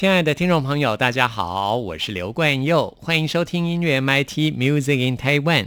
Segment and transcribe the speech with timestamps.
[0.00, 5.66] 亲爱的听众朋友，大家好，我是刘冠佑，欢迎收听音乐 MIT Music in Taiwan。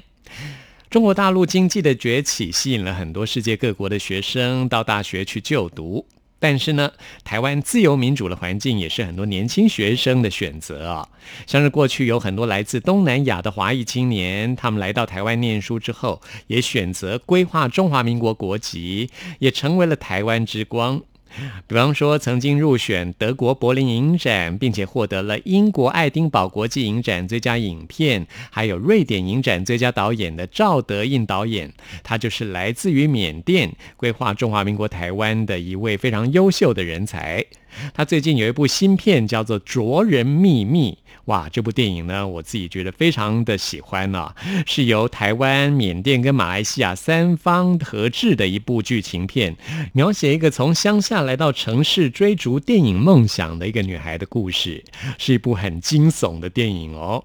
[0.90, 6.08] 中国大陆经济的崛起吸引了很多世界各国的学生到大学去就读，
[6.40, 6.92] 但是呢，
[7.24, 11.08] 台湾自由民主的环境也是很多年轻学生的选择啊。
[11.46, 21.04] 像是过去有很多来自东南亚的华裔青年，他们来到台湾念书之后，也选择规划中华民国国籍，也成为了台湾之光。
[21.68, 31.74] 比方说，曾经入选德国柏林影展，并且获得了英国爱丁堡国际影展最佳影片，还有瑞典影展最佳导演的赵德胤导演，
[32.04, 37.44] 他就是来自于缅甸规划中华民国台湾的一位非常优秀的人才。
[37.94, 40.92] 他最近有一部新片叫做《卓人秘密》。
[41.26, 44.34] 哇，这部电影呢，我自己觉得非常的喜欢呢，
[44.66, 49.56] 是由台湾、缅甸跟马来西亚三方合制的一部剧情片，
[49.94, 54.84] 描写一个从乡下来到城市追逐电影梦想的一个女孩的故事，
[55.18, 57.24] 是一部很惊悚的电影哦。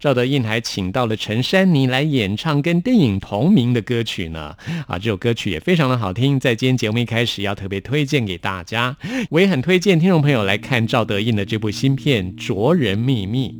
[0.00, 4.56] 赵德胤还请到了陈珊妮来演唱跟电影同名的歌曲呢，
[4.88, 8.96] 啊，这首歌曲也非常的好听，在今天节目一开始要特别推荐给大家，
[9.30, 13.54] 我也很推荐听众朋友来看赵德胤的这部新片《卓人秘密》。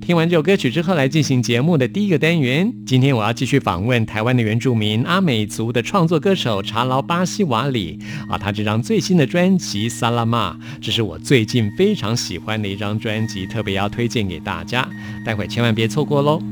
[0.00, 2.72] 听完这首歌曲之后，来进行节目的第一个单元。
[2.86, 14.88] 今天我要继续访问台湾的原住民阿美族的创作歌手查劳巴西瓦里啊，他这张最新的专辑《萨拉玛》，这是我最近非常喜欢的一张专辑，特别要推荐给大家，
[15.26, 16.42] 待会千万别错过喽。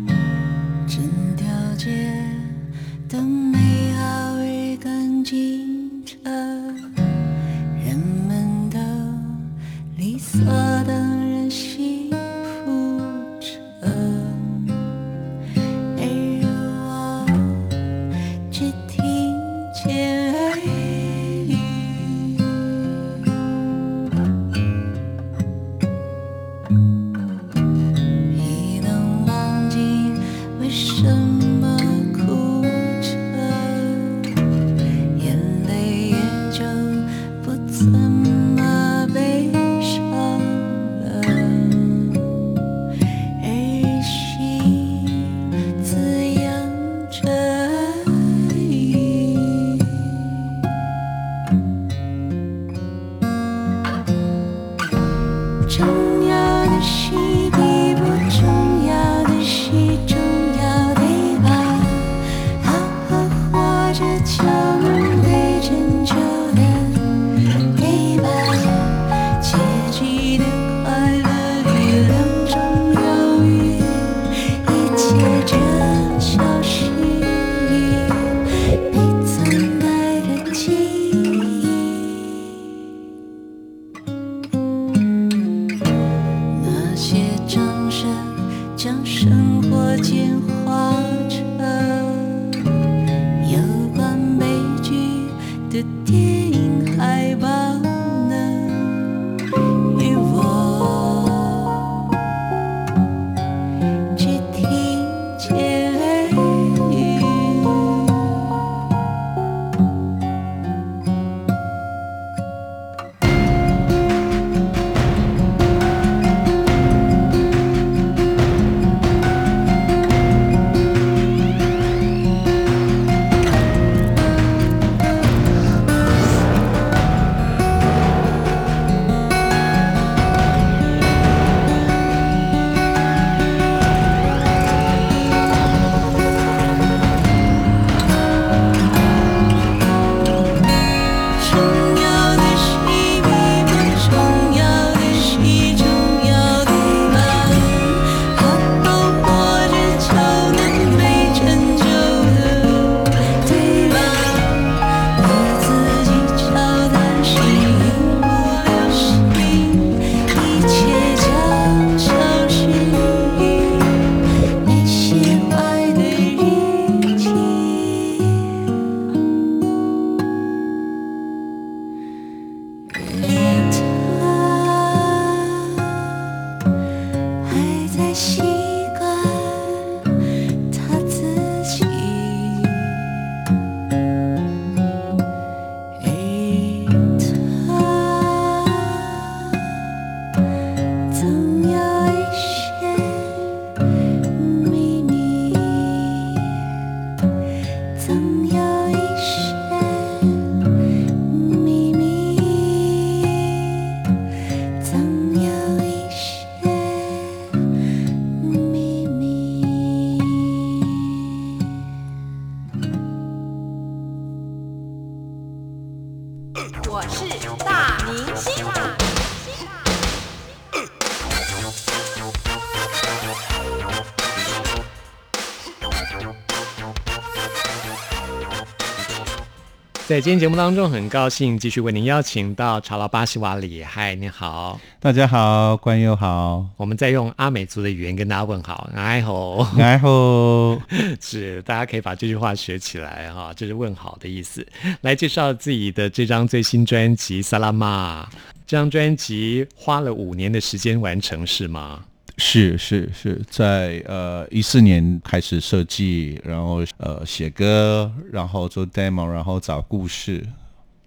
[230.14, 233.82] 在今天节目当中，很高兴继续为您邀请到查拉巴西瓦里。
[233.82, 240.80] 嗨，你好，大家好，关佑好，我们再用阿美族的语言跟大家问好，哎吼，然后
[241.20, 244.64] 是大家可以把这句话学起来哈，这是问好的意思。
[245.00, 248.24] 来介绍自己的这张最新专辑《萨拉玛》，
[248.68, 252.04] 这张专辑花了五年的时间完成是吗？
[252.36, 260.44] 是是是在呃一四年开始设计，然后呃写歌，然后做 demo，然后找故事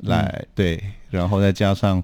[0.03, 2.01] 来、对，然后再加上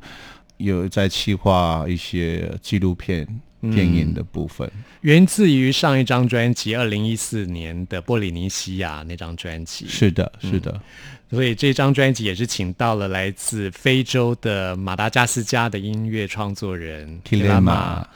[0.58, 3.26] 有在企划一些纪录片、
[3.72, 4.70] 电影的部分。
[5.02, 9.88] 源自于上一张专辑，二零一四年的波利尼西亚那张专辑。
[9.88, 10.82] 是的，是的，
[11.30, 18.08] 所以这张专辑也是请到了来自非洲的马达加斯加的音乐创作人 Kilema 啊，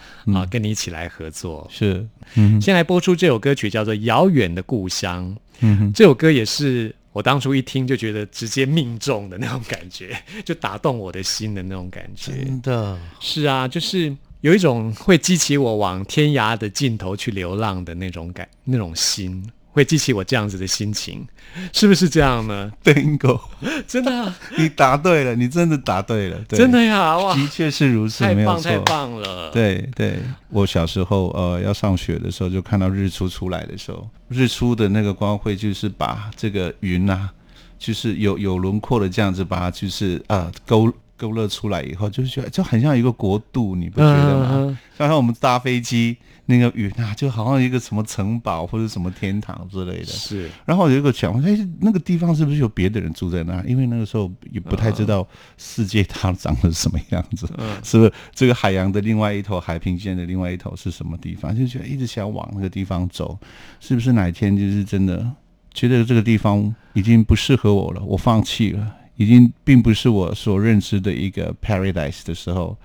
[0.49, 1.69] 跟你一起来合作。
[1.71, 5.29] 是，嗯先来播出这首歌曲，叫做《遥远的故乡》。
[5.59, 10.15] 嗯哼，这首歌也是我当初一听就觉得直接命中的那种感觉，
[10.45, 12.31] 就打动我的心的那种感觉。
[12.31, 21.28] 真的，是啊，就是有一种会激起我往天涯的尽头去流浪的那种感，那种心，会激起我这样子的心情，
[21.74, 23.39] 是不是这样呢？bingo，
[23.88, 26.57] 真的啊、你答对了，你真的答对了，对。
[26.57, 30.19] 真的呀，哇，的确是如此，太没有错，棒太棒了！，对对，
[30.50, 37.31] 我小时候呃要上学的时候，就看到日出出来的时候，日出的那个光辉就是把这个云啊，
[37.80, 44.51] 就是有有轮廓的这样子把它就是啊勾勾勒出来以后，就是觉得就很像一个国度，你不觉得吗？
[44.53, 46.17] 嗯像像我们搭飞机
[46.47, 50.05] 那个云啊，就好像一个什么城堡或者什么天堂之类的。
[50.05, 53.63] 是然后我有一个想法，哎，那个地方是不是有别的人住在那？
[53.63, 57.45] 因为那个时候也不太知道世界它长得什么样子，
[57.83, 58.13] 是不是？
[58.33, 61.55] 这个海洋的另外一头，海平线的另外一头是什么地方？
[61.55, 63.37] 就觉得一直想往那个地方走，
[63.79, 65.31] 是不是哪一天就是真的
[65.73, 72.77] 觉得这个地方已经不适合我了，我放弃了，已经并不是我所认知的一个 paradise 的时候，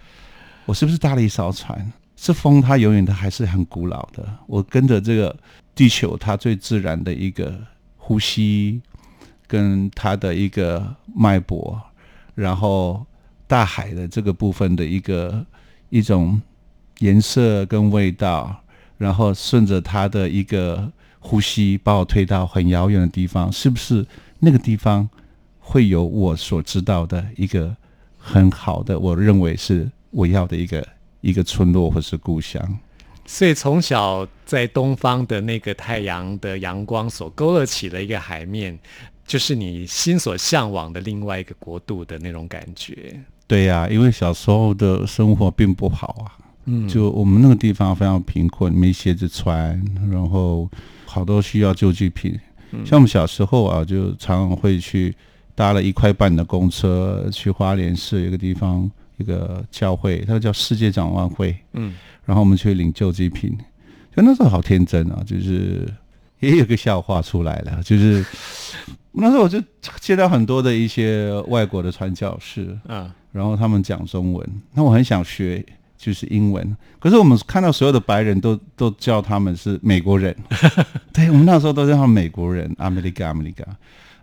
[0.67, 1.93] 我是不是搭了一艘船？
[2.17, 5.37] 这风它永远它还是很古老的，我跟着这个
[5.75, 7.59] 地球它最自然的一个
[7.97, 8.81] 呼吸，
[9.47, 11.81] 跟它的一个脉搏，
[12.35, 13.05] 然后
[13.47, 15.45] 大海的这个部分的一个
[15.91, 16.41] 一种
[17.01, 18.63] 颜色跟味道，
[18.99, 24.07] 然后顺着它的一个呼吸把我推到很遥远的地方，是不是
[24.39, 25.09] 那个地方
[25.73, 27.75] 会有我所知道的一个
[28.19, 30.87] 很好的，我认为是我要的一个
[31.23, 32.79] 一个村落或是故乡？
[33.25, 38.79] 所以从小在东方的那个太阳的阳光所勾勒起了一个海面，
[39.27, 43.19] 就是你心所向往的另外一个国度的那种感觉。
[43.47, 46.37] 对呀、因为小时候的生活并不好啊，
[46.67, 50.69] 嗯，就我们那个地方非常贫困，没鞋子穿，然后
[51.07, 52.39] 好多需要救济品。
[52.85, 55.15] 像我们小时候啊，就常常会去
[55.55, 61.95] 搭了一块半的公车去花莲市有一个地方一个教会，它叫世界展望会，嗯，
[62.25, 63.57] 然后我们去领救济品，
[64.17, 65.87] 就那时候好天真啊，就是
[66.41, 68.25] 也有个笑话出来了，就是
[69.13, 69.63] 那时候我就
[70.01, 75.65] 接到很多的一些外国的传教士，啊，然后他们讲中文，那我很想学
[75.99, 80.35] 就是英文，可是我们看到所有的白人都都叫他们是美国人，
[81.13, 83.65] 对我们那时候都叫他们美国人，America America，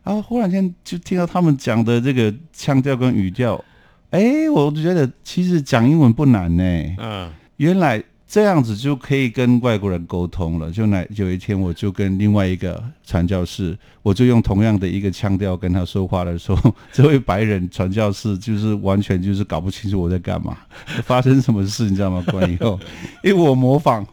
[0.10, 3.64] 然后忽然间就听到他们讲的这个腔调跟语调，
[4.10, 6.64] 哎，我就觉得其实讲英文不难呢，
[6.98, 10.72] 嗯，原来这样子就可以跟外国人沟通了。
[10.72, 20.58] 就那有一天，我就跟另外一个传教士，我就用同样的一个腔调跟他说话的时候， 这位白人传教士就是完全就是搞不清楚我在干嘛，
[21.04, 22.26] 发生什么事，你知道吗？
[22.32, 22.80] 关以后，
[23.24, 24.04] 因为我模仿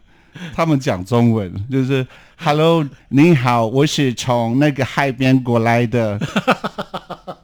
[0.55, 6.19] 他们讲中文，就是 “Hello，你好，我是从那个海边过来的。”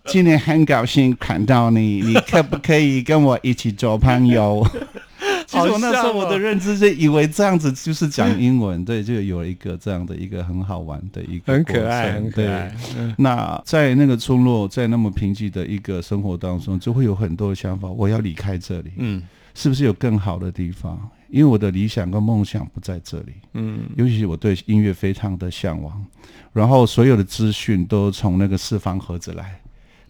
[0.06, 4.66] 今天很高兴看到你，你可不可以跟我一起做朋友？
[5.46, 12.74] 其实我那时候我的认知是以为这样子就是讲英文，对，就有一个这样的一个很好玩的一个很过可爱，程很可爱。
[12.98, 19.22] 嗯那在那个村落，在那么贫瘠的一个生活当中，就会有很多的想法，我要离开这里，嗯
[19.54, 20.98] 是不是有更好的地方？
[21.32, 26.04] 因为我的理想跟梦想不在这里，嗯尤其是我对音乐非常的向往，
[26.52, 29.58] 然后所有的资讯都从那个四方盒子来。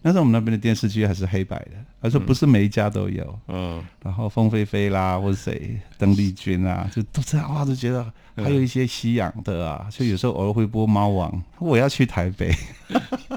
[0.01, 3.39] 那时候我们那边的电视机还是黑白的，而且不是每一家都有。
[3.47, 12.53] 嗯然后凤飞飞啦，或者谁，邓丽君啊，就都这样哇，就觉得还有一些西洋的啊，就有时候偶尔会播猫王，我要去台北。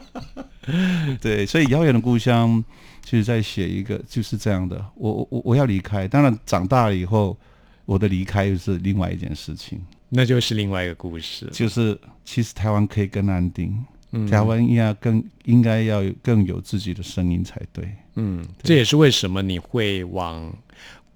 [1.22, 2.64] 对，所以遥远的故乡，
[3.04, 6.08] 就是在写一个就是这样的，我我我我要离开。
[6.08, 7.38] 当然长大了以后，
[7.86, 11.48] 我的离开又是另外一件事情，那就是另外一个故事。
[11.50, 13.74] 就是其实台湾可以更安定，
[14.12, 17.88] 嗯台湾应该更应该要有更有自己的声音才对。
[18.16, 20.52] 嗯，这也是为什么你会往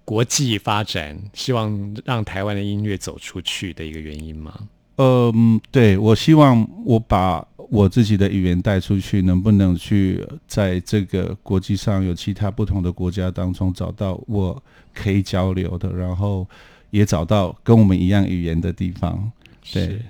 [0.04, 4.68] 国际发展，希望让台湾的音乐走出去的一个原因吗？
[4.96, 14.60] 嗯，对，我希望我把我自己的语言带出去，能不能去在这个国际上有其他不同的国家当中找到我
[14.92, 16.46] 可以交流的，然后
[16.90, 19.30] 也找到跟我们一样语言的地方。
[19.72, 20.02] 对，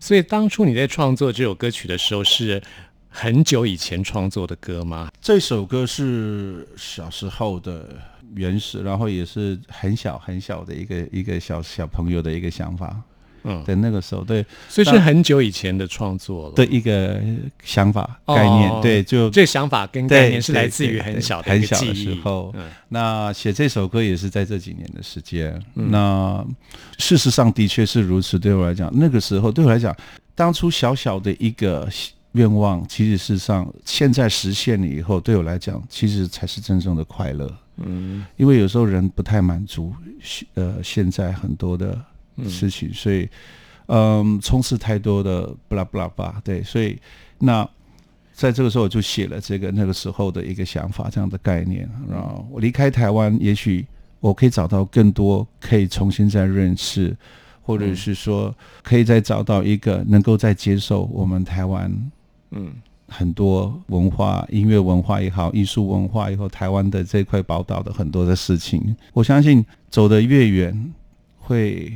[0.00, 2.60] 所以当初你在创作这首歌曲的时候，是
[3.08, 5.08] 很久以前创作的歌吗？
[5.20, 7.96] 这首歌是小时候的
[8.34, 13.00] 原始，然后也是很小很小的一个一个小小朋友的一个想法。
[13.46, 16.54] 嗯，对，那个时候对所以是很久以前的创作了。
[16.54, 17.20] 的一个
[17.62, 25.60] 想法哦概念，对，就这个想法跟概念是来自于对对很小的很小的时候嗯那写这首歌也是在这几年的时间。
[25.74, 26.44] 那
[26.98, 28.38] 事实上的确是如此。
[28.38, 29.96] 对我来讲，那个时候对我来讲，
[30.34, 31.88] 当初小小的一个
[32.32, 37.50] 愿望，其实事实上现在实现了以后，对我来讲，其实才是真正的快乐。
[37.78, 39.92] 嗯因为有时候人不太满足，
[40.54, 41.98] 呃，现在很多的
[42.44, 43.28] 事情，所以，
[43.86, 46.98] 嗯，充斥太多的不拉不拉巴，对，所以
[47.38, 47.68] 那
[48.32, 51.88] 在这个时候我就写了这个那个时候的一个想法，这样的概念。
[52.10, 53.86] 然后我离开台湾，也许
[54.20, 57.16] 我可以找到更多可以重新再认识，
[57.62, 61.90] 或者是说可以再找到一个能够再接受我们台湾
[62.50, 62.72] 嗯
[63.08, 70.92] 很多文化、音乐文化也好，艺术文化也好，台湾的这块宝岛的很多的事情，我相信走得越远，
[71.38, 71.92] 会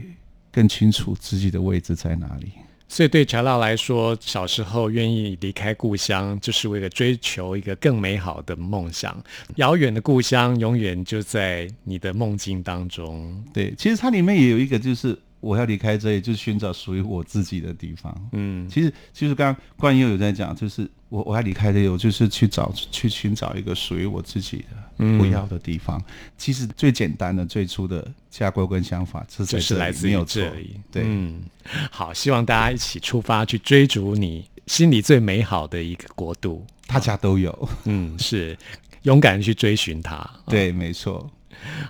[0.52, 2.52] 更清楚自己的位置在哪里。
[2.92, 9.16] 所以对乔拉来说，小时候愿意离开故乡，就是为了追求一个更美好的梦想。
[9.57, 13.45] 遥远的故乡永远就在你的梦境当中。
[13.52, 18.12] 对，其实它里面也有一个，就是我要离开这里，就是寻找属于我自己的地方。
[18.33, 24.67] 嗯其实，其实刚刚冠佑有在讲，就是我我要离开这里，我就是去找去寻找一个属于我自己的
[24.99, 26.02] 嗯不要的地方。
[26.38, 30.81] 其实最简单的、最初的架构跟想法这就是来自于这里。
[30.90, 31.43] 对，嗯，
[31.90, 36.64] 好，希望大家一起出发去追逐你心里最美好的一个国度。
[36.87, 37.69] 大家都有。
[37.85, 38.57] 嗯，是
[39.02, 40.29] 勇敢地去追寻它。
[40.47, 41.29] 对，没错。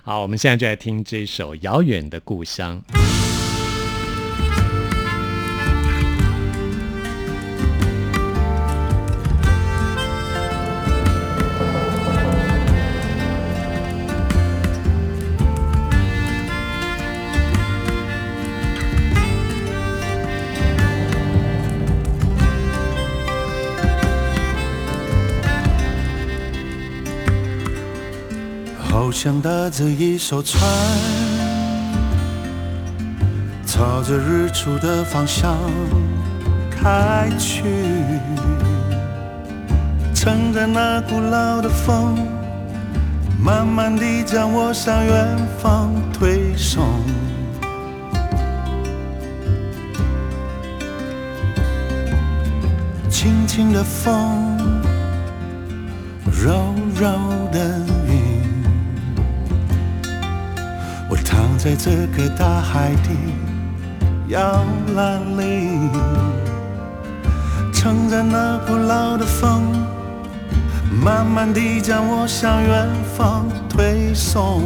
[0.03, 2.83] 好，我们现在就来听这首《遥远的故乡》。
[29.11, 30.63] 好想搭着一艘船，
[33.65, 35.53] 朝着日出的方向
[36.69, 37.61] 开去，
[40.15, 42.25] 乘着那古老的风，
[43.37, 46.81] 慢慢地将我向远方推送。
[53.09, 54.57] 轻轻的风，
[56.41, 57.09] 柔柔
[57.51, 57.81] 的
[61.63, 63.09] 在这个大海的
[64.29, 64.65] 摇
[64.95, 65.69] 篮里，
[67.71, 69.61] 乘着那古老的风，
[71.03, 74.63] 慢慢地将我向远方推送。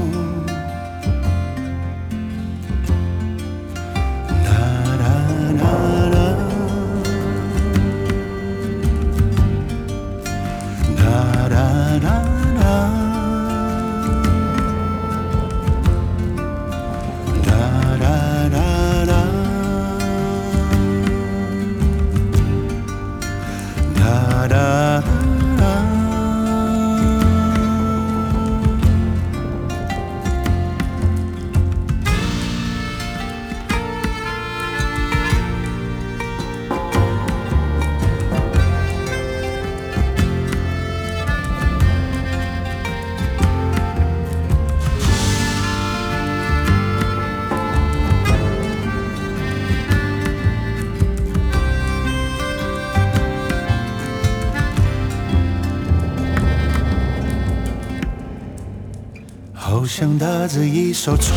[59.97, 61.33] 像搭着一艘船，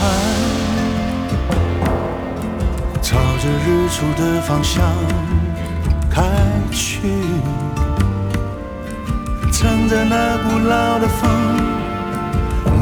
[3.00, 4.83] 朝着日出的方向
[6.11, 6.25] 开
[6.73, 7.03] 去，
[9.53, 11.31] 乘着那古老的风，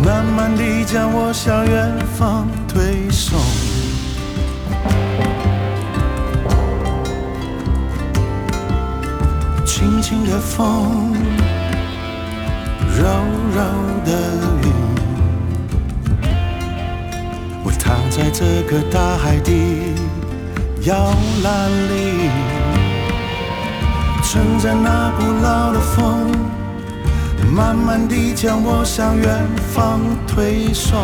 [0.02, 3.38] 慢慢地将我向远方推送。
[9.66, 11.12] 轻轻的风，
[12.96, 13.04] 柔
[13.54, 13.60] 柔
[14.06, 14.12] 的
[14.62, 14.72] 云，
[18.16, 19.52] 在这个大海的
[20.84, 20.96] 摇
[21.42, 22.30] 篮里，
[24.22, 26.32] 乘着那古老的风，
[27.54, 30.98] 慢慢地将我向远方推送。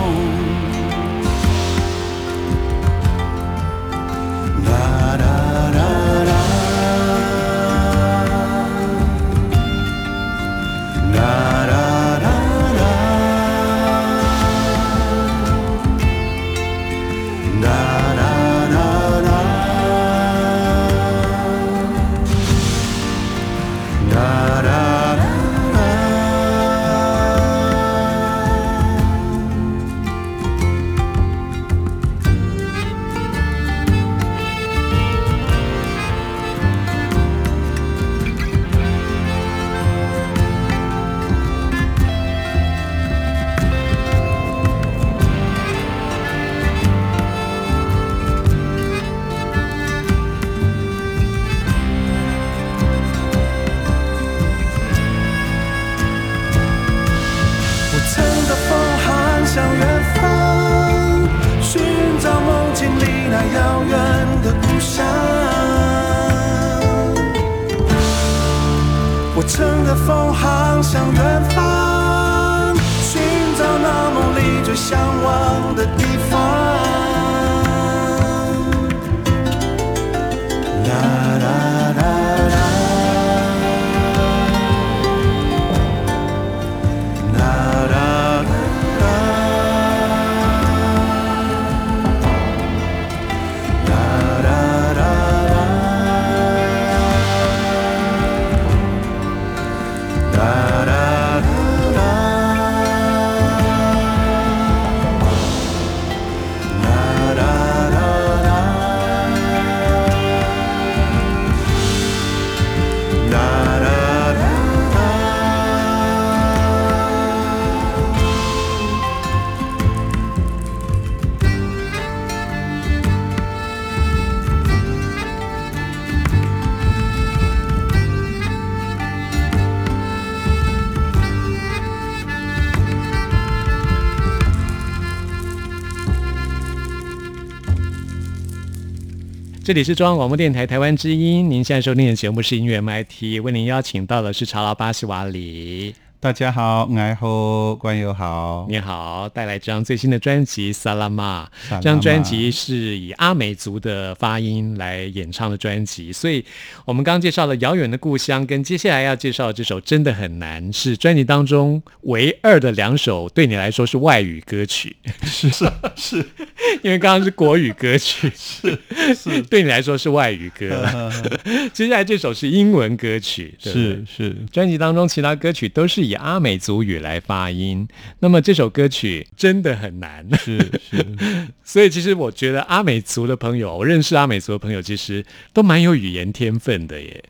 [139.73, 145.95] 这里是中央广播电台台湾之音，您现在收听的节目是音乐 MIT，为您邀请到的是查拉巴西瓦里。
[146.23, 148.65] 大家好，爱好，关友好。
[148.71, 151.49] 你好，带来这张最新的专辑《萨拉玛》。
[151.79, 156.45] 这张专辑是以阿美族的发音来演唱的专辑，所以
[156.85, 166.25] 我们刚刚介绍了《遥远的故乡》，跟接下来要介绍的这首《真的很难》，是专辑当中唯二的两首对你来说是外语歌曲，是 是是，
[166.85, 168.79] 因为刚刚是国语歌曲，是
[169.13, 170.89] 是，对你来说是外语歌。
[171.75, 177.89] 接下来这首是英文歌曲，是是，专辑当中其他歌曲都是以阿美族语来发音，
[178.21, 180.59] 那么这首歌曲真的很难，是
[180.91, 181.05] 是，
[181.65, 187.25] 所以其实我觉得阿美族的朋友，我认识阿美族的朋友，其实都蛮有语言天分的耶。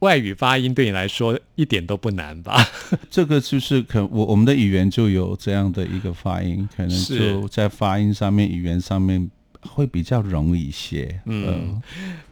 [0.00, 2.62] 外语发音对你来说一点都不难吧？
[3.10, 9.30] 这个就是可我我们的语言就有这样的一个发音，可能就在发音上面、语言上面
[9.66, 11.20] 会比较容易一些。
[11.26, 11.82] 嗯，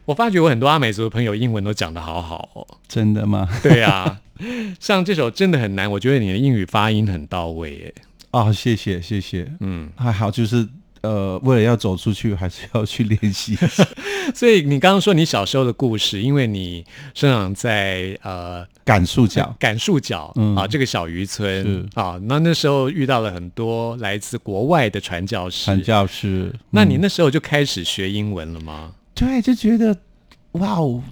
[0.05, 2.67] 我发觉我很多阿美族的朋友英文都讲得好好哦。
[2.87, 3.47] 真的吗？
[3.61, 4.19] 对啊，
[4.79, 7.93] 像这首真的很难，我觉得你的英语发音很到位耶。
[8.31, 10.67] 哦，谢谢谢谢，嗯，还好，就是
[11.05, 13.55] 呃，为了要走出去，还是要去练习。
[14.33, 25.65] 所以你刚刚说你小时候的故事，因为你生长在呃赶树脚，赶树角、嗯啊这个小渔村是啊，那那时候遇到了很多来自国外的传教士。
[25.65, 26.53] 传教士。
[26.71, 28.93] 那你嗯那时候就开始学英文了吗？
[29.13, 29.95] 对就觉得
[30.53, 31.03] 哇哦，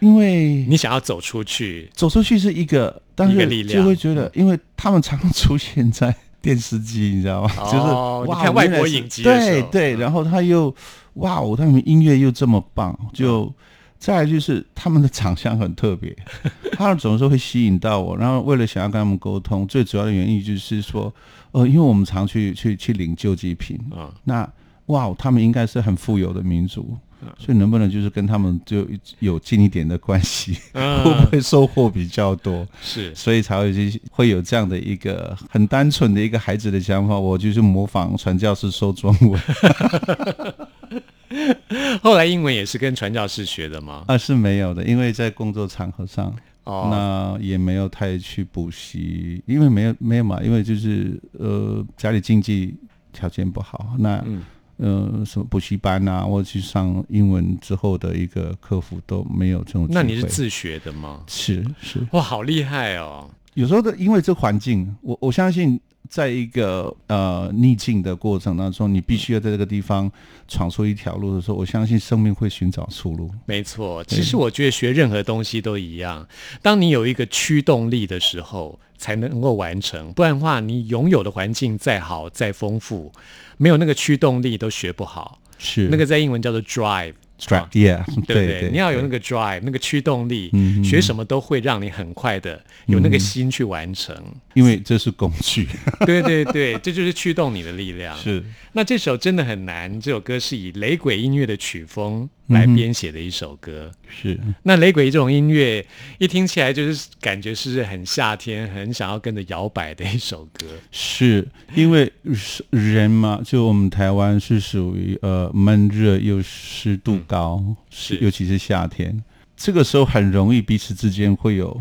[0.00, 7.50] 因为你想要走出去，走出去是一个，但是就会觉得，因为他们常出现在电视机，你知道吗？
[7.56, 10.74] 哦 就是哇，你看外国影集对对，然后他又
[11.14, 13.50] 哇哦，他们音乐又这么棒，就
[13.98, 16.14] 再来就是他们的长相很特别，
[16.76, 18.16] 他们总是会吸引到我。
[18.16, 21.12] 然后为了想要跟他们沟通，最主要的原因就是说，
[21.52, 24.46] 呃，因为我们常去去去领救济品，啊，那
[24.86, 26.96] 哇哦，他们应该是很富有的民族，
[27.38, 28.86] 所以能不能就是跟他们就
[29.18, 32.66] 有近一点的关系， 会不会收获比较多？
[32.82, 39.40] 是所以才会去会有这样的一个很单纯的一个孩子的想法，我就是模仿传教士说中文
[42.02, 44.04] 后来英文也是跟传教士学的吗？
[44.08, 46.34] 啊，是没有的，因为在工作场合上。
[46.64, 52.72] 哦，那也没有太去补习，因为没有没有嘛，因为就是呃家里经济
[53.12, 54.44] 条件不好，那嗯
[54.82, 59.86] 呃什么补习班啊，或者去上英文之后的一个客服都没有这种。
[59.88, 61.22] 那你是自学的吗？
[61.26, 63.30] 是是，哇，好厉害哦！
[63.54, 65.80] 有时候的因为这环境，我我相信。
[66.12, 70.12] 在一个呃逆境的过程当中，你必须要在这个地方
[70.46, 73.30] 闯出一条路的时候，我相信生命会寻找出路。
[73.46, 76.28] 没错，其实我觉得学任何东西都一样，
[76.60, 80.12] 当你有一个驱动力的时候，才能够完成。
[80.12, 83.10] 不然的话，你拥有的环境再好再丰富，
[83.56, 85.38] 没有那个驱动力都学不好。
[85.56, 87.14] 是那个在英文叫做 drive。
[87.46, 88.70] yeah，对不对对？
[88.70, 94.16] 你要有那个 drive，那个驱动力，嗯学什么都会让你很快的有那个心去完成。
[94.54, 95.66] 因为这是工具。
[96.06, 98.16] 对对对，这就是驱动你的力量。
[98.18, 103.90] 是那这首真的很难，这首歌是以雷鬼音乐的曲风来编写的一首歌。
[104.08, 105.84] 是，那雷鬼这种音乐
[106.18, 110.66] 一听起来就是感觉是很夏天，很想要跟着摇摆的一首歌。
[110.90, 119.22] 是因为是人嘛，就我们台湾是属于呃闷热又湿度高，是尤其是夏天，
[119.56, 121.80] 这个时候很容易彼此之间会有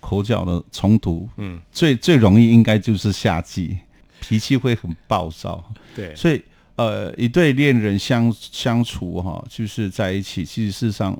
[0.00, 1.28] 口角的冲突。
[1.36, 3.78] 嗯，最最容易应该就是夏季，
[4.20, 6.42] 脾气会很暴躁，对，所以
[6.80, 11.14] 呃一对恋人相相处哈，就是在一起，其实事实上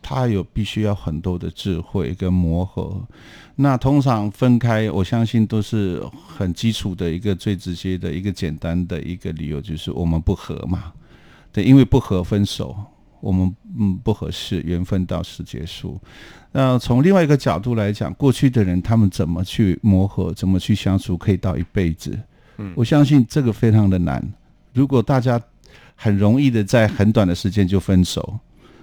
[0.00, 2.98] 他有必须要很多的智慧跟磨合。
[3.54, 10.90] 那通常分开，我相信都是很基础的一个最直接的一个简单的一个理由，就是我们不合嘛。
[11.52, 12.74] 对，因为不合分手，
[13.20, 16.00] 我们嗯不合适，缘分到此结束。
[16.52, 22.18] 那从另外一个角度来讲，过去的人他们怎么去磨合，怎么去相处，可以到一辈子。
[22.56, 24.26] 嗯，我相信这个非常的难。
[24.72, 25.40] 如果大家
[25.94, 28.38] 很容易的在很短的时间就分手，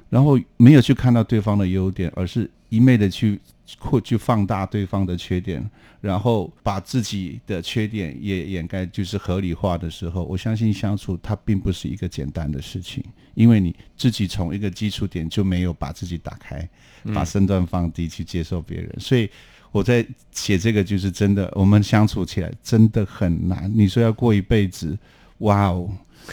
[0.09, 3.39] 然后没有去看到对方的优点，而是一昧的去
[3.77, 5.69] 扩去放大对方的缺点，
[6.01, 16.67] 然后把自己的缺点也掩盖，就是合理化的时候，我相信相处它并不是一个简单的事情，因为你自己从一个基础点就没有把自己打开，
[17.13, 19.29] 把身段放低去接受别人，所以。
[19.71, 23.71] 我在写这个，就是真的，我们相处起来真的很难。
[23.75, 24.97] 你说要过一辈子，
[25.39, 25.89] 哇哦，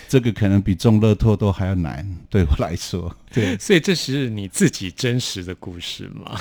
[0.09, 3.15] 这个可能比中乐透都还要难， 对我来说。
[3.33, 6.39] 对，所以这是你自己真实的故事吗？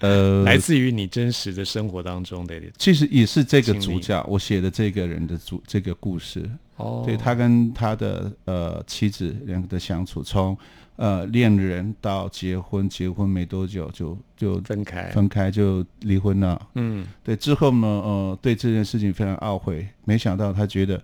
[0.00, 6.48] 呃， 来自于你真实的生活当中的其实也是这个主角，我写的这个人的主这个故事。
[6.76, 10.56] 哦，对他跟他的呃妻子两个的相处，从
[10.96, 16.60] 呃恋人到结婚，结婚没多久就就分开，分开就离婚了。
[16.74, 21.00] 嗯，对，之后呢，呃，对这件事情非常懊悔，没想到他觉得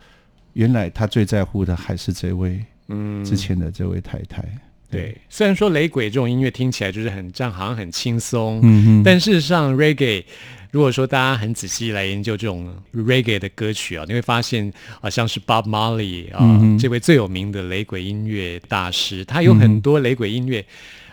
[0.59, 3.25] 原来他最在乎的还是这位嗯。
[3.25, 4.45] 之前的这位太太。
[4.91, 10.25] 对，虽然说雷鬼这种音乐听起来就是很这样，好像很轻松，嗯嗯，但事实上 reggae，
[10.73, 20.65] 如果说大家很仔细来研究这种 reggae 的歌曲啊，你会发现啊，像是 Bob Marley 啊、嗯这位最有名的雷鬼音乐大师，他有很多雷鬼音乐。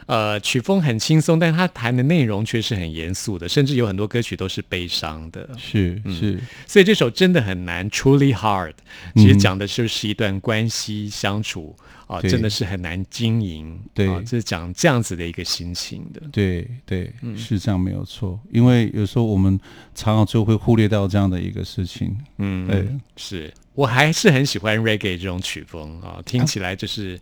[0.08, 5.50] 呃，曲风很轻松，但是他弹的内容却是很严肃的，甚至有很多歌曲都是悲伤的。
[5.58, 8.74] 是是，所以这首真的很难，Truly Hard，
[9.16, 11.76] 其实讲的就是一段关系相处
[12.08, 13.80] 啊、对真的是很难经营。
[13.96, 16.22] 对啊，这是讲这样子的一个心情的。
[16.32, 18.40] 对对，是这样没有错。
[18.52, 19.60] 因为有时候我们
[19.96, 22.16] 常常就会忽略到这样的一个事情。
[22.38, 22.88] 嗯，对，
[23.18, 27.20] 是我还是很喜欢 reggae 这种曲风啊，听起来就是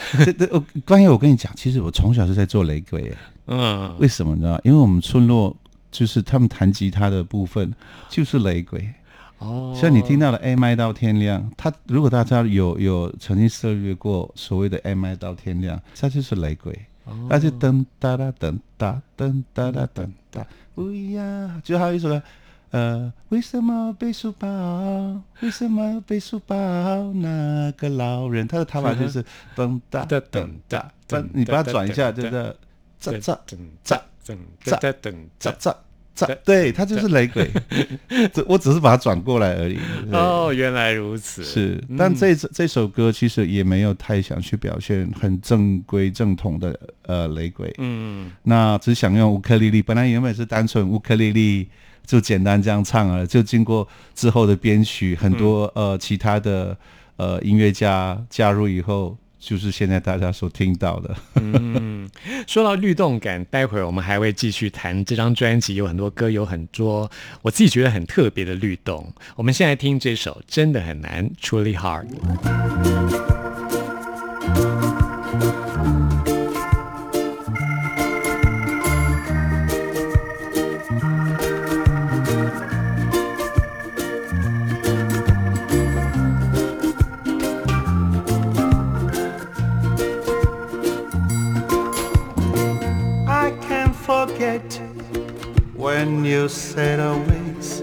[0.24, 4.58] 这这，我关于我跟你讲，其实我从小是在做雷鬼耶，嗯，为什么呢？
[4.64, 5.56] 因为我们村落
[5.90, 7.72] 就是他们弹吉他的部分
[8.08, 8.88] 就是雷鬼。
[9.38, 16.76] 哦，像你听到的 M I 到天亮，它如果大家有有曾经涉猎过所谓的 M I 到天亮，它就是雷鬼，
[17.28, 20.82] 那就噔哒哒噔哒噔哒哒噔哒，哎
[21.12, 22.20] 呀，就还有一首歌，
[22.70, 25.22] 呃，为什么背书包？
[25.40, 26.56] 为什么背书包？
[27.14, 29.24] 那个老人，他的弹法就是
[29.56, 32.30] 噔哒噔噔噔哒噔，你把它转一下，就是
[33.00, 33.20] 这噔
[33.82, 33.94] 这
[34.26, 35.74] 噔这噔这噔。
[36.44, 37.48] 对，他就是雷鬼，
[38.34, 39.78] 这我只是把它转过来而已。
[40.10, 41.44] 哦，原来如此。
[41.44, 51.68] 是，嗯但这这首歌其实也没有太想去表现很正规正统的呃雷鬼，嗯，那只想用乌克丽丽，本来原本是单纯乌克丽丽
[52.08, 56.74] 就简单这样唱了，就经过之后的编曲，很多、呃其他的
[57.16, 61.14] 呃音乐家加入以后，就是现在大家所听到的。
[62.48, 67.10] 说到律动感，待会儿我们还会继续谈这张专辑，有很多歌，有很多
[67.42, 69.12] 我自己觉得很特别的律动。
[69.36, 72.06] 我们现在听这首真的很难，Truly Hard。
[96.08, 97.82] When you said always.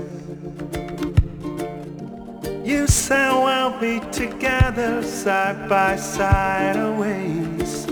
[2.66, 7.86] You said we'll be together side by side always.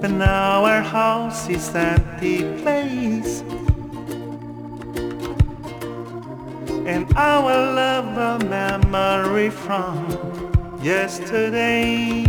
[0.00, 3.40] But now our house is empty place.
[6.92, 9.96] And our love a memory from
[10.82, 12.24] yesterday.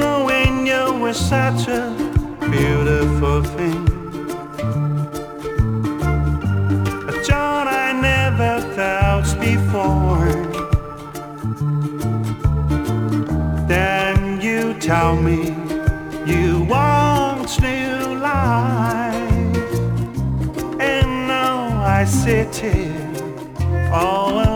[0.00, 2.11] Knowing you were such a
[2.50, 3.82] beautiful thing.
[7.08, 10.32] A John I never felt before.
[13.66, 15.54] Then you tell me
[16.26, 19.16] you want new life.
[20.80, 24.51] And now I sit here all alone.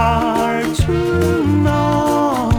[0.00, 0.96] Hard to
[1.66, 2.50] know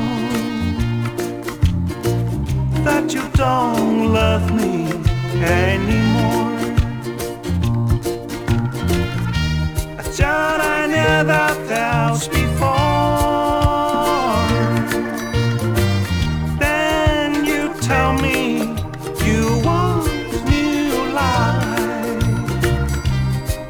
[2.85, 4.73] that you don't love me
[5.65, 6.53] anymore.
[10.01, 12.81] A child I never felt before.
[16.65, 18.37] Then you tell me
[19.27, 20.05] you want
[20.53, 22.23] new life,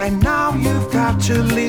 [0.03, 1.60] and now you've got to leave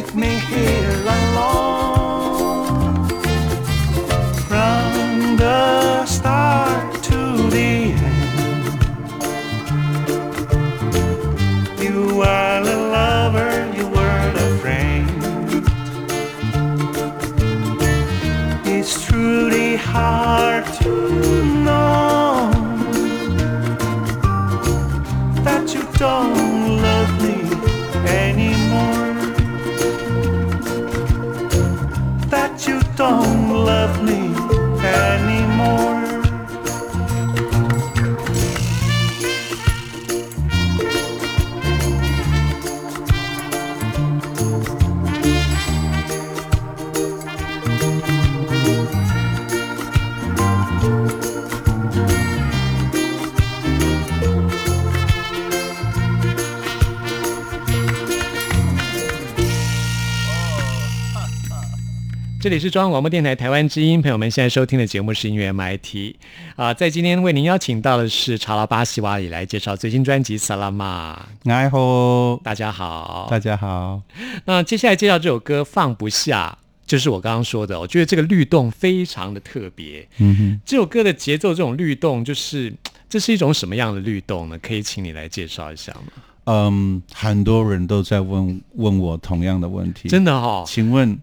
[62.43, 66.17] 这里是中央广播电台台湾之音，朋友们现在收听的节目是音乐 MIT
[66.57, 71.25] 啊、在今天为您邀请到的是查拉巴西瓦里来介绍最新专辑《萨拉玛》。
[71.49, 74.03] 哎吼，大家好，大家好，
[74.47, 80.05] 那接下来介绍这首歌《放不下》，就是我刚刚说的，我觉得这个律动非常的特别。
[80.19, 82.75] 嗯哼，这首歌的节奏，这种律动，就是
[83.09, 84.59] 这是一种什么样的律动呢？
[84.59, 86.13] 可以请你来介绍一下吗？
[86.47, 91.17] 嗯，很多人都在问问我同样的问题，真的哦，请问，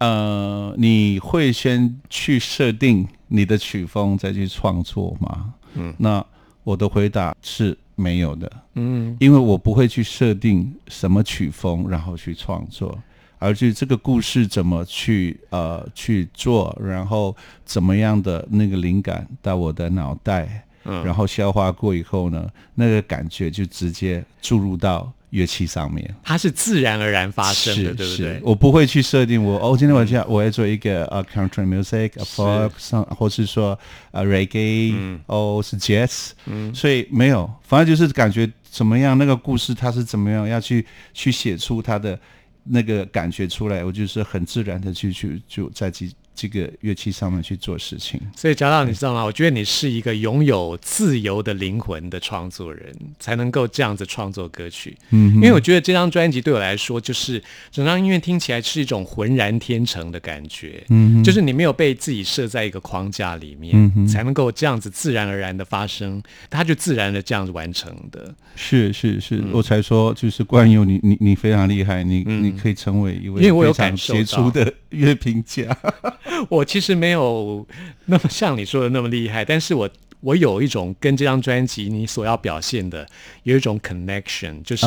[0.00, 5.54] 呃，你会先去设定你的曲风再去创作吗？
[5.74, 6.24] 嗯，那
[6.64, 12.98] 我的回答是没有的，嗯，因为我不会去设定什么曲风，然后去创作，
[13.38, 21.04] 而是这个故事怎么去呃去做，然后怎么样的那个灵感到我的脑袋，嗯。
[21.04, 26.14] 然后消化过以后呢，那个感觉就直接注入到乐器上面。
[26.22, 28.40] 它是自然而然发生的，对不对？
[28.42, 33.78] 我不会去设定我哦，今天晚上我要做一个呃 country music、a folk song，或是说
[34.10, 34.94] 呃 reggae，、
[35.26, 36.30] 哦嗯是 jazz，
[36.74, 42.18] 所以没有，反而就是感觉怎么样，那个故事它是怎么样，要去去写出它的
[42.64, 48.20] 那个感觉出来，我就是很自然的去去就在这这个乐器上面去做事情。
[48.36, 49.24] 所以贾导你知道吗？
[49.24, 54.96] 我觉得你是一个拥有自由的灵魂的创作人，才能够这样子创作歌曲。
[55.10, 60.82] 嗯，因为我觉得这张专辑对我来说，就是整张音乐听起来是一种浑然天成的感觉。
[60.88, 68.34] 嗯，就是你没有被自己设在一个框架里面，嗯才能够这样子自然而然的发生，它就自然的这样子完成的。
[68.56, 75.76] 是是是，嗯我才说就是冠佑，你你你非常厉害，你、你可以成为一位因为我有感受杰出的乐评家。
[76.48, 77.66] 我其实没有
[78.06, 83.06] 那么像你说的那么厉害，但是我我有一种跟这张专辑你所要表现的
[83.42, 84.86] 有一种 connection，就是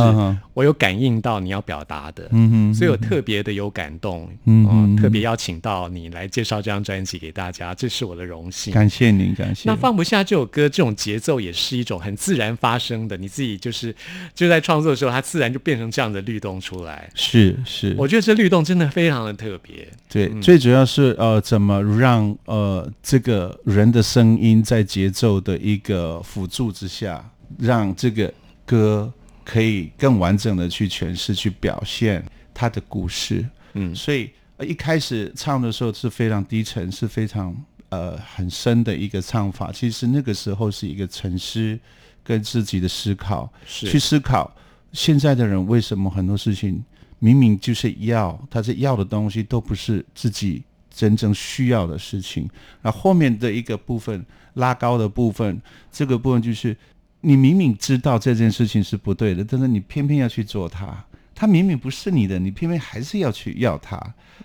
[0.54, 8.74] 我有感应到你要表达的，嗯哼所以我特别的有感动，嗯特别邀请到你来介绍这张专辑给大家，这是我的荣幸。
[8.74, 9.70] 感谢您，感谢。
[9.70, 13.96] 那放不下这首歌，这种节奏也是一种很自然发生的，你自己就是
[14.34, 17.10] 就在创作的时候，它自然就变成这样的律动出来。
[17.16, 19.88] 是是，我觉得这律动真的非常的特别。
[20.10, 27.24] 对，最主要是呃，怎么让呃这个人的声音在节奏的一个辅助之下，
[27.58, 28.34] 让这个
[28.66, 29.12] 歌
[29.44, 33.46] 可以更完整的去诠释、去表现他的故事。
[33.74, 37.56] 嗯所以、呃一开始唱的时候是非常低沉，是非常
[37.90, 39.72] 呃很深的一个唱法。
[39.72, 41.78] 其实那个时候是一个沉思
[42.24, 44.56] 跟自己的思考，是去思考
[44.92, 46.84] 现在的人为什么很多事情
[47.20, 52.48] 明明就是要，他是要的东西都不是自己真正需要的事情。
[52.82, 54.24] 那后面的一个部分
[54.56, 55.62] 拉高的部分，
[55.92, 56.76] 这个部分就是
[57.22, 61.06] 你明明知道这件事情是不对的，但是你偏偏要去做它。
[61.36, 64.00] 它明明不是你的，你偏偏还是要去要它。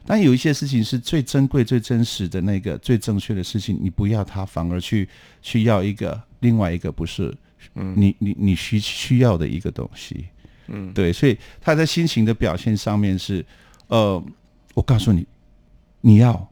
[0.06, 5.06] 但有一些事情是最珍贵、最真实的那个最正确的事情，你不要它，反而去
[5.42, 7.32] 去要一个另外一个不是，
[7.74, 10.24] 你你你需需要的一个东西。
[10.68, 13.44] 嗯，对，所以他在心情的表现上面是，
[13.88, 14.22] 呃，
[14.74, 15.26] 我告诉你，
[16.00, 16.50] 你要，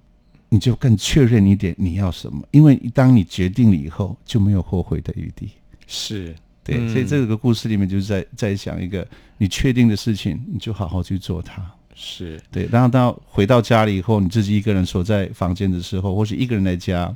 [0.48, 5.50] 你就更确认一点你要什么，因为当你决定了以后，就没有后悔的余地。
[5.86, 9.06] 是对，嗯所以这个故事里面就是在在讲一个
[9.38, 11.64] 你确定的事情，你就好好去做它。
[11.94, 17.14] 是，对，然后到回到家里以后，你自己一个人锁在房间的时候，或是一个人在家，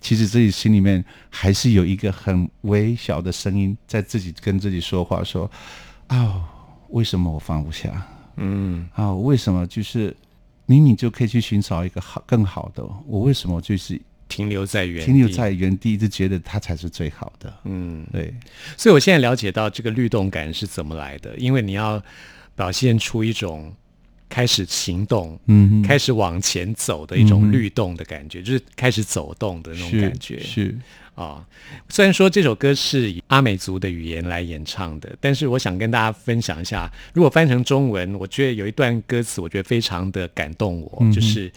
[0.00, 5.50] 其实自己心里面还是有一个很微小的声音在自己跟自己说话，说
[6.08, 6.44] ：“啊、
[6.90, 8.06] 为什么我放不下？
[8.36, 10.14] 嗯啊、为什么就是
[10.66, 17.52] 明明就可以去寻找一个好更好的，我为什么就是停留在原地，停留在原地，一直觉得它才是最好的？
[17.64, 18.34] 嗯，对，
[18.76, 22.02] 所以我现在了解到这个律动感是怎么来的，因为你要
[22.54, 23.74] 表现出一种
[24.32, 30.74] 开始行动、嗯，开始往前走的一种律动的感觉，就是开始走动的那种感觉是
[31.14, 31.46] 啊。
[31.90, 41.52] 虽然说这首歌是以阿美族的语言来演唱的，但是我想跟大家分享一下，如果翻成中文，我觉得有一段歌词，我觉得非常的感动我，就是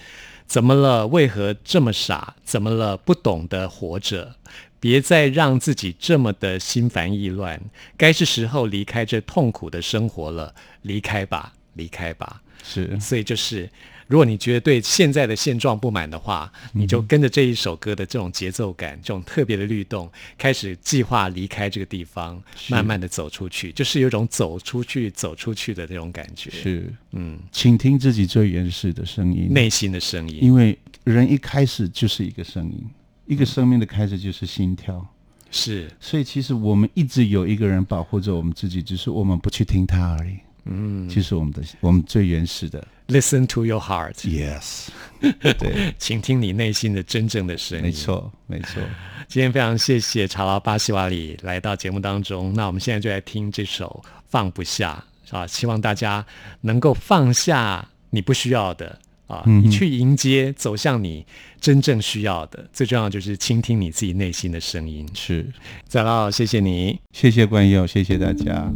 [0.45, 1.07] 怎么了？
[1.07, 2.35] 为何这么傻？
[2.43, 2.97] 怎么了？
[2.97, 4.35] 不懂得活着。
[4.81, 7.59] 别再让自己这么的心烦意乱，
[7.95, 12.41] 该是时候离开这痛苦的生活了，离开吧，离开吧。
[12.67, 13.69] 是，所以就是，
[14.07, 30.39] 如果你觉得对现在的现状不满的话，你就跟着这一首歌的这种节奏感、这种特别的律动，开始计划离开这个地方，慢慢的走出去，就是有一种走出去、走出去的这种感觉。，是，嗯，倾听自己最原始的声音，内心的声音。
[30.41, 32.83] 因为人一开始就是一个声音，
[33.27, 35.07] 一个生命的开始就是心跳，
[35.51, 40.37] 是，所以其实我们一直有一个人保护着我们自己，只是我们不去听他而已。
[40.65, 44.87] 嗯就是我们的我们最原始的，Listen to your heart，，yes，
[45.21, 47.85] 对，倾听你内心的真正的声音。
[47.85, 47.91] 没。
[47.91, 48.81] 错，没错，
[49.27, 52.53] 今天非常谢谢查拉巴西瓦里来到节目当中。
[52.55, 55.03] 那我们现在就来听这首《放不下》
[55.37, 56.25] 啊，希望大家
[56.61, 61.25] 能够放下你不需要的啊，你去迎接走向你
[61.59, 62.67] 真正需要的。
[62.73, 65.07] 最重要就是倾听你自己内心的声音。
[65.13, 65.45] 是，
[65.87, 66.99] 再劳，谢谢你。
[67.11, 68.71] 谢谢关佑，谢谢大家。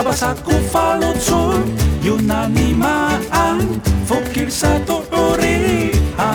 [0.00, 0.40] Abbasak
[2.00, 3.60] Yunani maan
[4.08, 6.32] Fokir satu uriha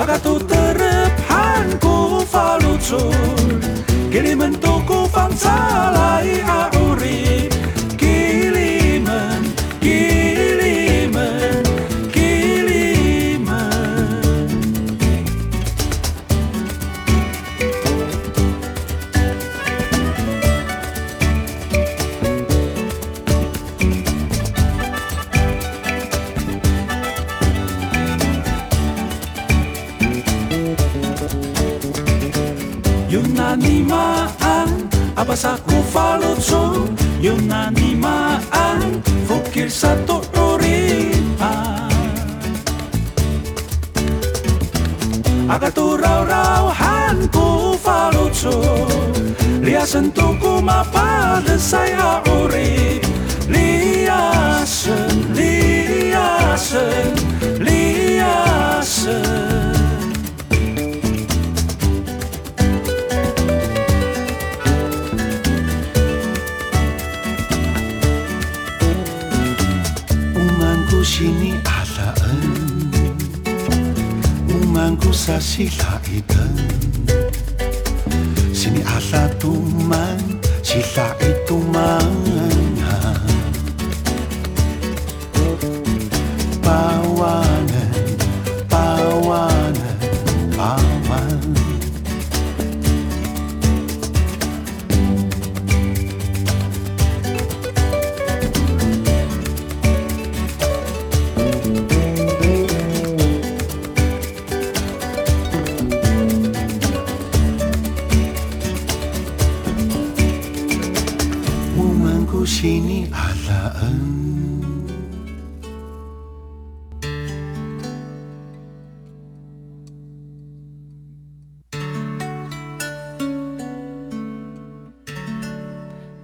[0.00, 3.60] Agatu terep hanku falutsun
[4.08, 7.37] Kiriman tuku fansalai auri
[39.68, 41.54] satu rupa
[45.48, 48.56] Aga tu rau-rauhan ku falucu
[49.60, 52.24] Lia sentuku ma pada saya
[53.48, 57.12] Lia sen, lia sen,
[57.60, 58.36] lia
[58.84, 59.57] sen.
[75.38, 76.67] 我是大一的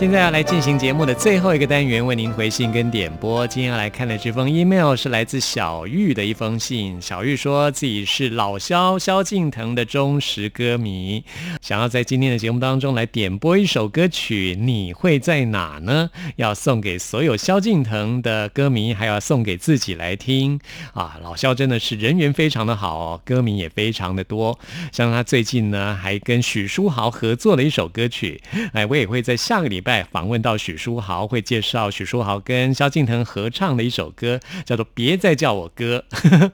[0.00, 3.46] 现在要来进行节目的最后一个单元，为您回信跟点播。
[3.46, 6.98] 今天要来看的这封 email 是来自小玉的一封信。
[7.02, 11.22] 小玉说自己是老萧萧敬腾的忠实歌迷，
[11.60, 14.56] 想要在今天的节目当中来点播一首歌曲。
[14.58, 16.08] 你会在哪呢？
[16.36, 20.58] 要送给所有萧敬腾的歌迷，还要送给自己来听
[20.94, 21.20] 啊！
[21.22, 24.58] 老萧真的是人缘非常的好哦，歌迷也非常的多。
[24.92, 28.40] 像他最近呢，还跟许书豪合作了一首歌曲，
[28.72, 29.89] 哎，我也会在下个礼拜。
[29.90, 36.04] 拜访问到许书豪，会介绍许书豪跟萧敬腾合唱的一首歌，叫做《别再叫我哥》。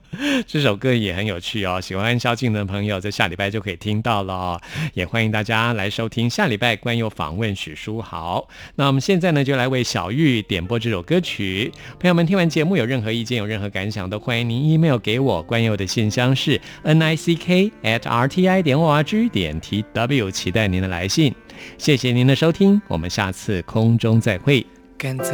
[0.49, 4.61] 这首歌也很有趣哦，喜欢萧敬腾的朋友在下礼拜就可以听到了哦。
[4.95, 8.49] 也欢迎大家来收听下礼拜关佑访问许书豪。
[8.77, 11.71] 那我们现在呢，就来为小玉点播这首歌曲。
[12.01, 15.43] 朋友们听完节目有任何意见、有任何感想，都欢迎您 email 给我。
[15.43, 21.35] 关佑的信箱是 n i c k at r t i 点 o r g 点 t w，期待您的来信。
[21.79, 24.67] 谢谢您的收听，我们下次空中再会。
[24.99, 25.33] 赶走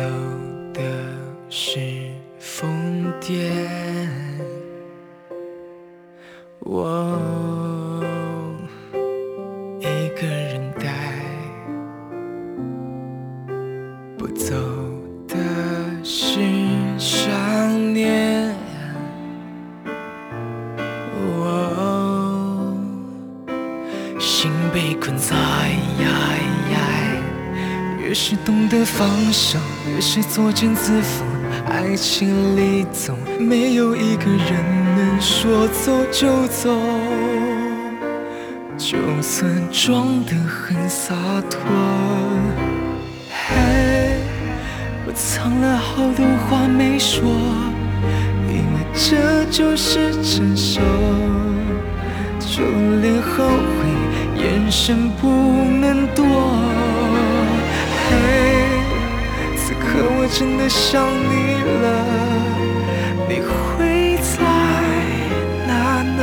[0.75, 0.83] 的
[1.49, 1.79] 是
[2.39, 2.69] 疯
[3.21, 3.37] 癫，
[6.59, 8.03] 我
[9.81, 10.93] 一个人待，
[14.19, 14.55] 不走
[15.29, 15.37] 的
[16.03, 16.41] 是
[16.99, 18.53] 想念，
[21.21, 22.75] 我
[24.19, 25.82] 心被困在。
[26.03, 26.09] 呀
[26.73, 26.77] 呀
[28.01, 29.59] 越是懂得放手，
[29.95, 31.23] 越是作茧自缚。
[31.69, 34.53] 爱情里总没有一个人
[34.97, 36.79] 能说走就走，
[38.77, 41.15] 就算装得很洒
[41.49, 41.61] 脱。
[43.31, 44.19] 嘿，
[45.07, 47.23] 我藏了好多话没说，
[48.49, 50.81] 因为这就是成熟，
[52.41, 52.63] 就
[53.01, 53.87] 连后悔
[54.43, 56.25] 眼神不能躲。
[58.09, 58.11] 嘿
[59.57, 59.81] 此刻
[60.19, 61.33] 我真的想你
[61.83, 61.87] 了，
[63.29, 64.35] 你会在
[65.67, 66.21] 哪呢？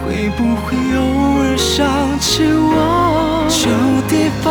[0.00, 0.66] 会不会
[0.96, 0.98] 偶
[1.42, 1.76] 尔想
[2.20, 3.46] 起我？
[3.48, 3.60] 旧
[4.08, 4.46] 地方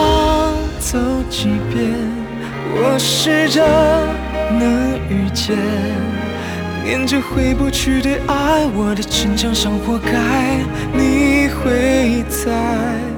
[0.80, 1.76] 走几遍，
[2.76, 3.58] 我试着
[4.60, 5.56] 能遇见，
[6.88, 10.64] 念着回不去的爱，我的逞强像活该，
[10.94, 13.17] 你会在。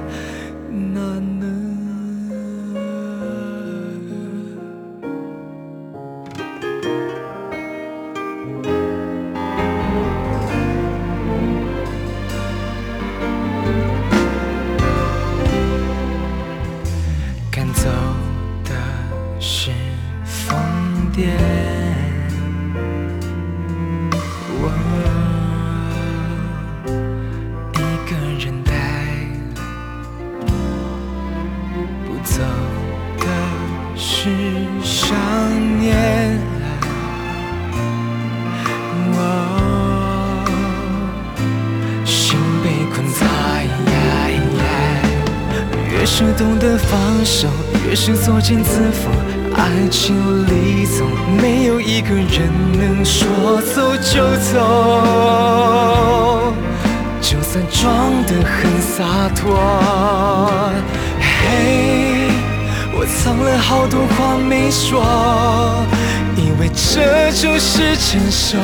[68.10, 68.58] 就是成熟，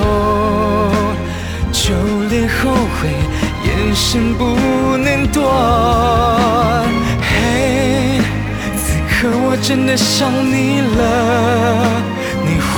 [1.70, 1.94] 就
[2.28, 3.08] 连后悔
[3.64, 4.44] 眼神不
[4.96, 5.40] 能躲。
[8.76, 11.00] 此刻我真的想你了，
[12.44, 12.74] 你会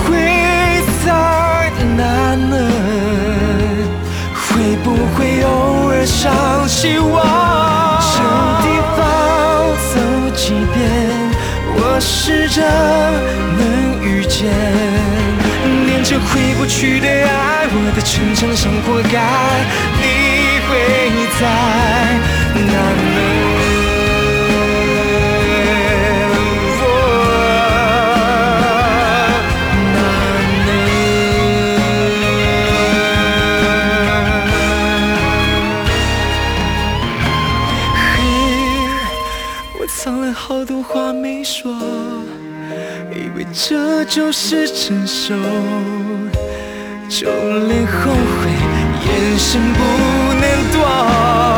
[1.07, 1.09] 在
[1.97, 2.03] 哪
[2.35, 2.53] 呢？
[4.35, 5.49] 会不会偶
[5.89, 6.31] 尔想
[6.69, 7.17] 起我？
[8.13, 8.19] 这
[8.63, 9.01] 地方
[9.89, 9.95] 走
[10.37, 10.77] 几遍，
[11.77, 12.61] 我试着
[13.57, 13.61] 能
[14.05, 14.45] 遇见，
[16.11, 19.21] 这回不去的爱我的成长上活该
[20.01, 20.03] 你
[20.65, 20.71] 会
[21.39, 21.45] 在
[22.55, 23.19] 哪呢
[26.81, 26.85] 我
[29.93, 29.97] 哪
[30.65, 30.69] 呢
[37.95, 38.01] 嘿
[39.79, 41.71] 我藏了好多话没说
[43.13, 45.35] 以为这就是承受
[47.09, 47.27] 就
[47.67, 48.51] 连后悔，
[49.07, 49.81] 眼神不
[50.35, 50.43] 能
[50.73, 51.58] 躲。